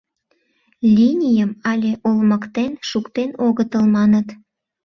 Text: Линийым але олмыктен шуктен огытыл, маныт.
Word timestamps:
Линийым 0.95 1.51
але 1.71 1.91
олмыктен 2.09 2.71
шуктен 2.89 3.29
огытыл, 3.47 3.83
маныт. 3.95 4.27